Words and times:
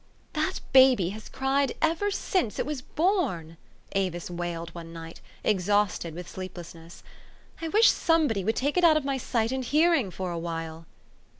"That 0.33 0.61
baby 0.73 1.09
has 1.09 1.29
cried 1.29 1.73
ever 1.79 2.09
since 2.09 2.57
it 2.57 2.65
was 2.65 2.81
born!" 2.81 3.55
Avis 3.91 4.31
wailed 4.31 4.73
one 4.73 4.91
night, 4.91 5.21
exhausted 5.43 6.15
with 6.15 6.27
sleeplessness." 6.27 7.03
I 7.61 7.67
wish 7.67 7.91
somebody 7.91 8.43
would 8.43 8.55
take 8.55 8.77
it 8.77 8.83
out 8.83 8.97
of 8.97 9.05
my 9.05 9.17
sight 9.19 9.51
and 9.51 9.63
hearing 9.63 10.09
for 10.09 10.31
a 10.31 10.39
while." 10.39 10.87